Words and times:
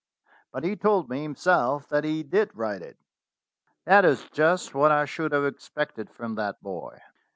"But 0.51 0.63
he 0.63 0.75
told 0.75 1.11
me 1.11 1.21
himself 1.21 1.87
that 1.89 2.03
he 2.03 2.23
did 2.23 2.55
write 2.57 2.81
it." 2.81 2.97
"That 3.85 4.03
is 4.03 4.23
just 4.31 4.73
what 4.73 4.91
I 4.91 5.05
should 5.05 5.31
have 5.31 5.45
expected 5.45 6.09
from 6.09 6.33
that 6.37 6.59
boy. 6.59 6.97